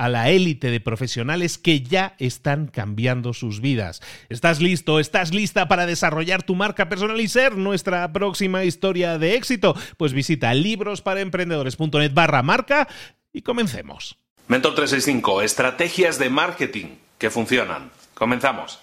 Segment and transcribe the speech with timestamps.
[0.00, 4.00] a la élite de profesionales que ya están cambiando sus vidas.
[4.30, 4.98] ¿Estás listo?
[4.98, 9.76] ¿Estás lista para desarrollar tu marca personal y ser nuestra próxima historia de éxito?
[9.98, 12.88] Pues visita librosparaemprendedores.net barra marca
[13.30, 14.16] y comencemos.
[14.48, 16.86] Mentor 365, estrategias de marketing
[17.18, 17.90] que funcionan.
[18.14, 18.80] Comenzamos.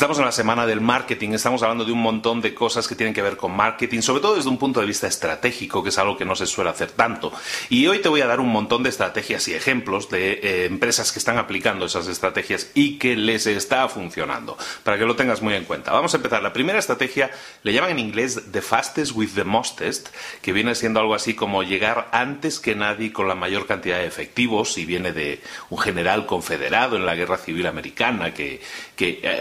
[0.00, 3.12] Estamos en la semana del marketing, estamos hablando de un montón de cosas que tienen
[3.12, 6.16] que ver con marketing, sobre todo desde un punto de vista estratégico, que es algo
[6.16, 7.30] que no se suele hacer tanto.
[7.68, 11.12] Y hoy te voy a dar un montón de estrategias y ejemplos de eh, empresas
[11.12, 15.52] que están aplicando esas estrategias y que les está funcionando, para que lo tengas muy
[15.52, 15.92] en cuenta.
[15.92, 16.42] Vamos a empezar.
[16.42, 17.30] La primera estrategia
[17.62, 20.08] le llaman en inglés The Fastest with the Mostest,
[20.40, 24.06] que viene siendo algo así como llegar antes que nadie con la mayor cantidad de
[24.06, 28.62] efectivos, y viene de un general confederado en la Guerra Civil Americana que,
[28.96, 29.40] que eh,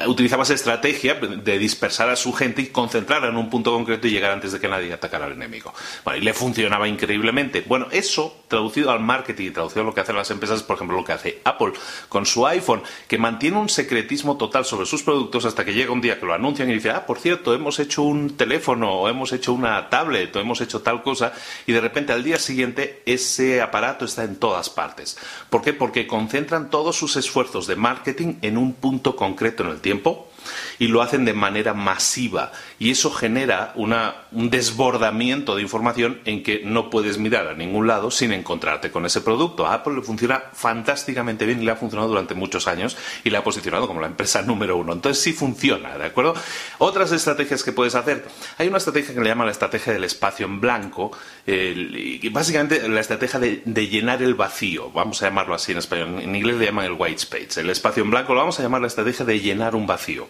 [0.54, 4.52] estrategia de dispersar a su gente y concentrarla en un punto concreto y llegar antes
[4.52, 5.74] de que nadie atacara al enemigo.
[6.04, 7.64] Bueno, y le funcionaba increíblemente.
[7.66, 10.98] Bueno, eso traducido al marketing y traducido a lo que hacen las empresas, por ejemplo,
[10.98, 11.74] lo que hace Apple
[12.08, 16.02] con su iPhone, que mantiene un secretismo total sobre sus productos hasta que llega un
[16.02, 19.32] día que lo anuncian y dicen, ah, por cierto, hemos hecho un teléfono o hemos
[19.32, 21.34] hecho una tablet o hemos hecho tal cosa
[21.66, 25.18] y de repente al día siguiente ese aparato está en todas partes.
[25.50, 25.74] ¿Por qué?
[25.74, 30.30] Porque concentran todos sus esfuerzos de marketing en un punto concreto en el tiempo
[30.78, 36.62] y lo hacen de manera masiva y eso genera un desbordamiento de información en que
[36.64, 39.68] no puedes mirar a ningún lado sin encontrarte con ese producto.
[39.68, 43.38] A Apple le funciona fantásticamente bien y le ha funcionado durante muchos años y le
[43.38, 44.94] ha posicionado como la empresa número uno.
[44.94, 46.34] Entonces sí funciona, ¿de acuerdo?
[46.78, 48.26] Otras estrategias que puedes hacer.
[48.58, 51.12] Hay una estrategia que le llaman la estrategia del espacio en blanco,
[51.46, 56.20] y básicamente la estrategia de, de llenar el vacío, vamos a llamarlo así en español,
[56.22, 57.62] en inglés le llaman el white space.
[57.62, 60.28] El espacio en blanco lo vamos a llamar la estrategia de llenar un vacío.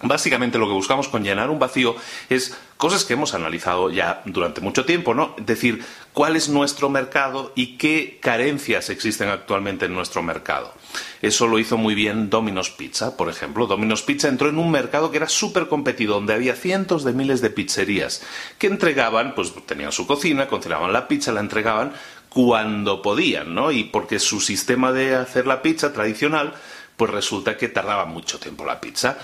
[0.00, 1.96] Básicamente lo que buscamos con llenar un vacío
[2.30, 5.34] es cosas que hemos analizado ya durante mucho tiempo, ¿no?
[5.36, 10.72] Es decir, cuál es nuestro mercado y qué carencias existen actualmente en nuestro mercado.
[11.20, 13.66] Eso lo hizo muy bien Domino's Pizza, por ejemplo.
[13.66, 17.40] Domino's Pizza entró en un mercado que era súper competido, donde había cientos de miles
[17.40, 18.22] de pizzerías
[18.56, 21.92] que entregaban, pues tenían su cocina, cocinaban la pizza, la entregaban
[22.28, 23.72] cuando podían, ¿no?
[23.72, 26.54] Y porque su sistema de hacer la pizza tradicional,
[26.96, 29.18] pues resulta que tardaba mucho tiempo la pizza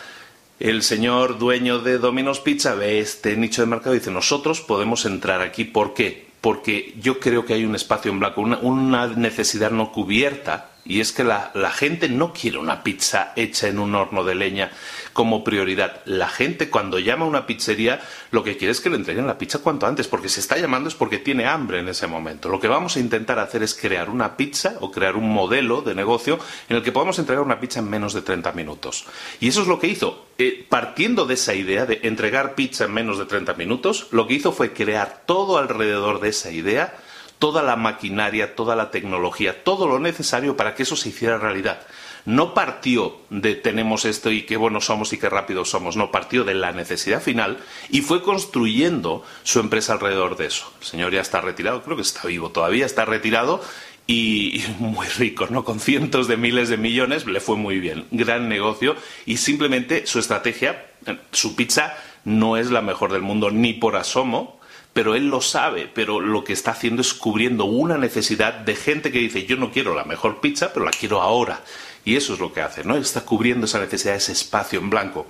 [0.61, 5.05] el señor dueño de Domino's Pizza ve este nicho de mercado y dice, nosotros podemos
[5.05, 5.65] entrar aquí.
[5.65, 6.29] ¿Por qué?
[6.41, 11.13] Porque yo creo que hay un espacio en blanco, una, necesidad no cubierta y es
[11.13, 14.71] que la, gente no quiere una pizza hecha en un horno de leña
[15.15, 16.03] como prioridad.
[16.05, 19.39] La gente cuando llama a una pizzería lo que quiere es que le entreguen la
[19.39, 22.51] pizza cuanto antes, porque se está llamando es porque tiene hambre en ese momento.
[22.51, 25.95] Lo que vamos a intentar hacer es crear una pizza o crear un modelo de
[25.95, 26.39] negocio
[26.69, 29.07] en el que podamos entregar una pizza en menos de 30 minutos.
[29.41, 30.27] Y eso es lo que hizo.
[30.37, 34.35] Eh, partiendo de esa idea de entregar pizza en menos de 30 minutos, lo que
[34.35, 36.95] hizo fue crear todo alrededor de esa idea
[37.39, 41.81] toda la maquinaria, toda la tecnología, todo lo necesario para que eso se hiciera realidad.
[42.27, 46.45] No partió de tenemos esto y qué buenos somos y qué rápidos somos, no, partió
[46.45, 47.59] de la necesidad final
[47.91, 50.73] y fue construyendo su empresa alrededor de eso.
[50.81, 53.61] El señor ya está retirado, creo que está vivo todavía, está retirado
[54.07, 55.65] y muy rico, ¿no?
[55.65, 58.97] Con cientos de miles de millones le fue muy bien, gran negocio
[59.27, 60.87] y simplemente su estrategia,
[61.33, 61.95] su pizza
[62.25, 64.59] no es la mejor del mundo ni por asomo,
[64.95, 69.13] pero él lo sabe, pero lo que está haciendo es cubriendo una necesidad de gente
[69.13, 71.61] que dice yo no quiero la mejor pizza, pero la quiero ahora.
[72.05, 72.97] Y eso es lo que hace, ¿no?
[72.97, 75.27] Está cubriendo esa necesidad, ese espacio en blanco.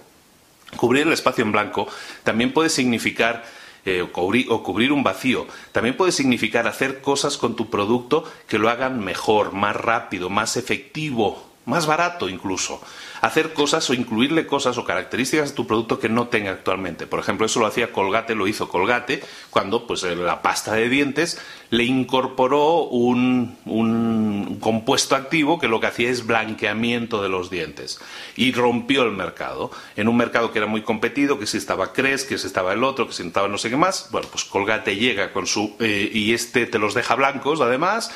[0.76, 1.88] Cubrir el espacio en blanco
[2.24, 3.44] también puede significar
[3.86, 5.46] eh, o, cubrir, un vacío.
[5.72, 10.56] También puede significar hacer cosas con tu producto que lo hagan mejor, más rápido, más
[10.56, 12.80] efectivo, más barato incluso
[13.20, 17.06] hacer cosas o incluirle cosas o características a tu producto que no tenga actualmente.
[17.06, 21.40] Por ejemplo, eso lo hacía Colgate, lo hizo Colgate, cuando pues la pasta de dientes
[21.70, 27.98] le incorporó un, un compuesto activo que lo que hacía es blanqueamiento de los dientes
[28.36, 29.70] y rompió el mercado.
[29.96, 32.84] En un mercado que era muy competido, que si estaba Cres, que si estaba el
[32.84, 35.74] otro, que si estaba no sé qué más, bueno, pues Colgate llega con su...
[35.80, 38.12] Eh, y este te los deja blancos además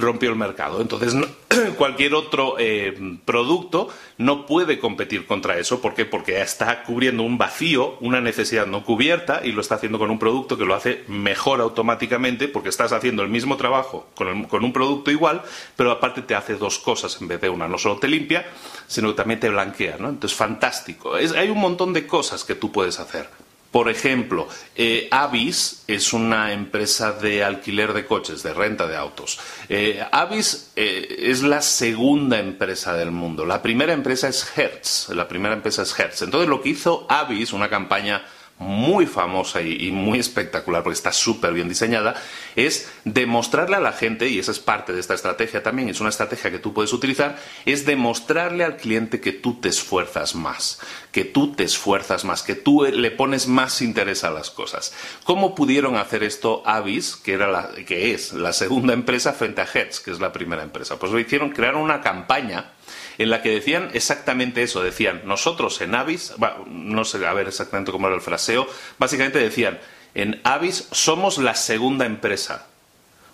[0.00, 0.80] rompió el mercado.
[0.80, 1.14] Entonces,
[1.76, 3.88] cualquier otro eh, producto
[4.18, 5.80] no puede competir contra eso.
[5.80, 6.04] ¿Por qué?
[6.04, 10.18] Porque está cubriendo un vacío, una necesidad no cubierta, y lo está haciendo con un
[10.18, 14.72] producto que lo hace mejor automáticamente, porque estás haciendo el mismo trabajo con, con un
[14.72, 15.42] producto igual,
[15.76, 17.68] pero aparte te hace dos cosas en vez de una.
[17.68, 18.46] No solo te limpia,
[18.86, 19.96] sino que también te blanquea.
[19.98, 20.08] ¿no?
[20.08, 21.14] Entonces, fantástico.
[21.14, 23.28] hay un montón de cosas que tú puedes hacer.
[23.70, 29.38] Por ejemplo, eh, Avis es una empresa de alquiler de coches, de renta de autos.
[29.68, 33.46] Eh, Avis eh, es la segunda empresa del mundo.
[33.46, 35.10] La primera empresa es Hertz.
[35.10, 36.22] La primera empresa es Hertz.
[36.22, 38.24] Entonces, lo que hizo Avis, una campaña
[38.60, 42.14] muy famosa y, muy espectacular, porque está súper bien diseñada,
[42.56, 46.10] es demostrarle a la gente, y esa es parte de esta estrategia también, es una
[46.10, 50.78] estrategia que tú puedes utilizar, es demostrarle al cliente que tú te esfuerzas más,
[51.10, 54.92] que tú te esfuerzas más, que tú le pones más interés a las cosas.
[55.24, 59.68] ¿Cómo pudieron hacer esto Avis, que, era la, que es la segunda empresa, frente a
[59.72, 60.98] Hertz, que es la primera empresa?
[60.98, 62.72] Pues lo hicieron, crearon una campaña
[63.20, 64.82] en la que decían exactamente eso.
[64.82, 66.32] Decían, nosotros en Avis,
[66.66, 68.66] no sé a ver exactamente cómo era el fraseo,
[68.98, 69.78] básicamente decían,
[70.14, 72.66] en Avis somos la segunda empresa,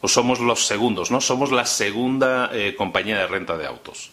[0.01, 1.21] o somos los segundos, ¿no?
[1.21, 4.11] Somos la segunda eh, compañía de renta de autos.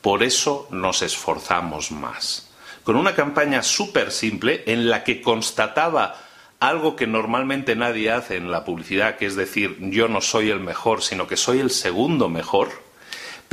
[0.00, 2.50] Por eso nos esforzamos más.
[2.82, 6.16] Con una campaña súper simple en la que constataba
[6.60, 10.60] algo que normalmente nadie hace en la publicidad, que es decir, yo no soy el
[10.60, 12.83] mejor, sino que soy el segundo mejor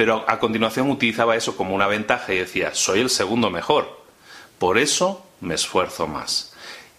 [0.02, 4.02] pero a continuación utilizaba eso como una ventaja y decía, soy el segundo mejor,
[4.58, 6.56] por eso me esfuerzo más.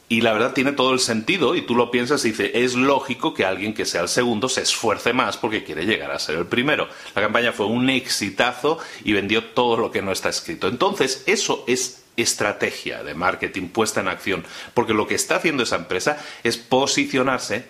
[0.09, 3.35] Y la verdad tiene todo el sentido y tú lo piensas y dices, es lógico
[3.35, 6.47] que alguien que sea el segundo se esfuerce más porque quiere llegar a ser el
[6.47, 6.87] primero.
[7.17, 10.69] La campaña fue un exitazo y vendió todo lo que no está escrito.
[10.69, 14.45] Entonces, eso es estrategia de marketing puesta en acción,
[14.75, 17.67] porque lo que está haciendo esa empresa es posicionarse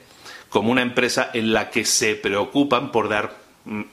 [0.51, 3.42] como una empresa en la que se preocupan por dar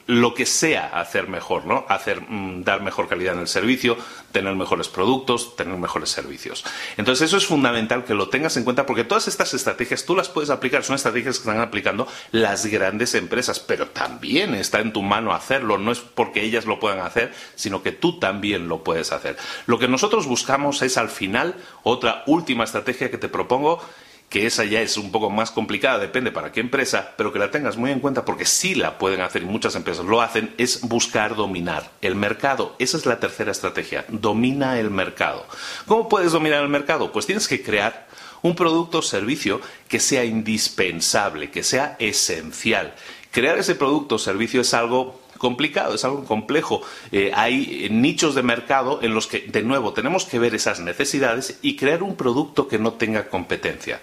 [0.08, 1.86] lo que sea hacer mejor, ¿no?
[1.90, 3.98] Hacer, mm, dar mejor calidad en el servicio,
[4.32, 6.66] tener mejores productos, tener mejores servicios.
[6.98, 10.28] Entonces eso es fundamental que lo tengas en cuenta porque todas estas estrategias tú las
[10.28, 15.04] puedes aplicar, son estrategias que están aplicando las grandes empresas, pero también está en tu
[15.04, 19.12] mano hacerlo, no es porque ellas lo puedan hacer, sino que tú también lo puedes
[19.12, 19.38] hacer.
[19.68, 23.82] Lo que nosotros buscamos es al final otra última estrategia que te propongo
[24.30, 27.50] que esa ya es un poco más complicada, depende para qué empresa, pero que la
[27.52, 30.82] tengas muy en cuenta porque sí la pueden hacer y muchas empresas lo hacen, es
[30.82, 32.76] buscar dominar el mercado.
[32.78, 35.46] Esa es la tercera estrategia, domina el mercado.
[35.88, 37.12] ¿Cómo puedes dominar el mercado?
[37.12, 38.08] Pues tienes que crear
[38.42, 42.94] un producto o servicio que sea indispensable, que sea esencial.
[43.32, 46.84] Crear ese producto o servicio es algo complicado, es algo complejo.
[47.12, 51.58] Eh, hay nichos de mercado en los que, de nuevo, tenemos que ver esas necesidades
[51.64, 54.00] y crear un producto que no tenga competencia.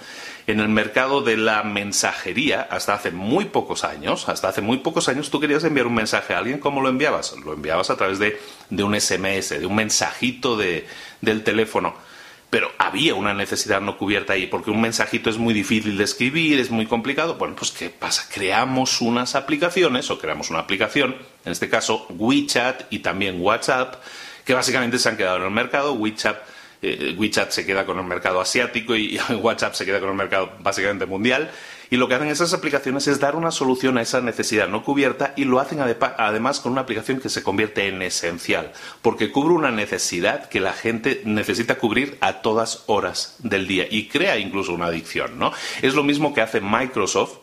[0.49, 5.09] En el mercado de la mensajería, hasta hace muy pocos años, hasta hace muy pocos
[5.09, 7.37] años, tú querías enviar un mensaje a alguien, ¿cómo lo enviabas?
[7.45, 8.39] Lo enviabas a través de,
[8.71, 11.95] un SMS, de un mensajito del teléfono
[12.51, 16.61] pero había una necesidad no cubierta ahí, porque un mensajito es muy difícil de escribir,
[16.61, 17.35] es muy complicado.
[17.35, 18.29] Bueno, pues ¿qué pasa?
[18.33, 23.97] Creamos unas aplicaciones, o creamos una aplicación, en este caso WeChat y también WhatsApp,
[24.45, 25.95] que básicamente se han quedado en el mercado.
[25.95, 26.37] WeChat,
[26.83, 30.53] eh, WeChat se queda con el mercado asiático y WhatsApp se queda con el mercado
[30.61, 31.51] básicamente mundial.
[31.91, 35.33] Y lo que hacen esas aplicaciones es dar una solución a esa necesidad no cubierta
[35.37, 39.71] y lo hacen además con una aplicación que se convierte en esencial, porque cubre una
[39.71, 44.87] necesidad que la gente necesita cubrir a todas horas del día y crea incluso una
[44.87, 45.53] adicción, ¿no?
[45.83, 47.39] Es lo mismo que hace Microsoft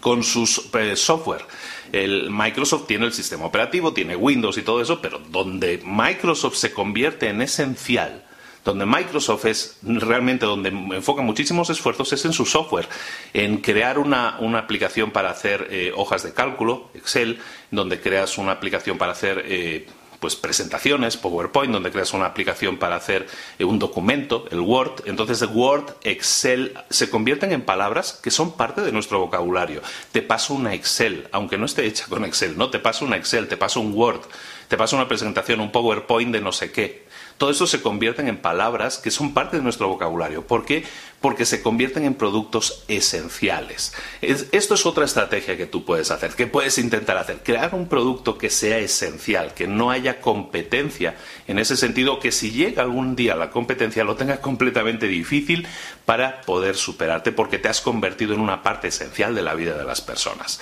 [0.00, 1.44] con sus eh, software.
[1.92, 6.72] El Microsoft tiene el sistema operativo, tiene Windows y todo eso, pero donde Microsoft se
[6.72, 8.27] convierte en esencial
[8.64, 12.88] Donde Microsoft es realmente donde enfoca muchísimos esfuerzos es en su software,
[13.32, 17.38] en crear una, aplicación para hacer eh, hojas de cálculo, Excel,
[17.70, 19.86] donde creas una aplicación para hacer eh,
[20.20, 23.26] pues presentaciones, PowerPoint, donde creas una aplicación para hacer
[23.58, 25.02] eh, un documento, el Word.
[25.06, 29.80] Entonces, Word, Excel se convierten en palabras que son parte de nuestro vocabulario.
[30.12, 33.48] Te paso una Excel, aunque no esté hecha con Excel, no, te paso una Excel,
[33.48, 34.22] te paso un Word,
[34.66, 37.06] te paso una presentación, un PowerPoint de no sé qué.
[37.38, 40.44] Todo eso se convierten en palabras que son parte de nuestro vocabulario.
[40.46, 40.84] ¿Por qué?
[41.20, 43.94] Porque se convierten en productos esenciales.
[44.20, 47.38] esto es otra estrategia que tú puedes hacer, que puedes intentar hacer.
[47.44, 51.16] Crear un producto que sea esencial, que no haya competencia.
[51.46, 55.66] En ese sentido, que si llega algún día la competencia lo tenga completamente difícil
[56.04, 59.84] para poder superarte porque te has convertido en una parte esencial de la vida de
[59.84, 60.60] las personas.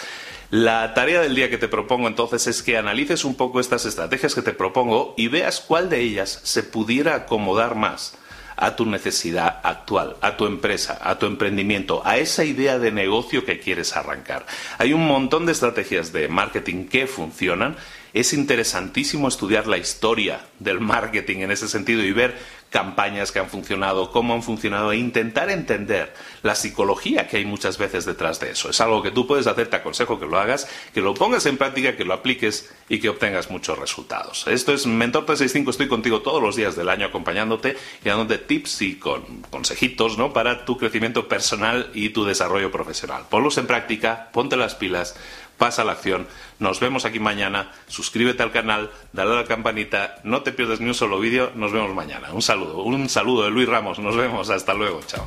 [0.51, 4.33] La tarea del día que te propongo entonces es que analices un poco estas estrategias
[4.33, 8.17] que te propongo y veas cuál de ellas se pudiera acomodar más
[8.57, 13.45] a tu necesidad actual, a tu empresa, a tu emprendimiento, a esa idea de negocio
[13.45, 14.47] que quieres arrancar.
[14.79, 17.77] Hay un montón de estrategias de marketing que funcionan.
[18.15, 22.39] Es interesantísimo estudiar la historia del marketing en ese sentido y ver
[22.71, 27.79] campañas que han funcionado, cómo han funcionado e intentar entender la psicología que hay muchas
[27.79, 28.71] veces detrás de eso.
[28.71, 31.57] Es algo que tú puedes hacer, te aconsejo que lo hagas, que lo pongas en
[31.57, 34.47] práctica, que lo apliques y que obtengas muchos resultados.
[34.47, 38.83] Esto es Mentor 365, estoy contigo todos los días del año acompañándote y dándote tips
[38.83, 40.33] y con consejitos ¿no?
[40.33, 43.25] para tu crecimiento personal y tu desarrollo profesional.
[43.31, 45.17] Ponlos en práctica, ponte las pilas
[45.59, 46.27] pasa la acción.
[46.59, 47.73] Nos vemos aquí mañana.
[47.89, 51.53] Suscríbete al canal, dale a la campanita, no te pierdas ni un solo vídeo.
[51.55, 52.33] Nos vemos mañana.
[52.33, 53.99] Un saludo, un saludo de Luis Ramos.
[53.99, 54.51] Nos vemos.
[54.51, 55.01] Hasta luego.
[55.07, 55.27] Chao.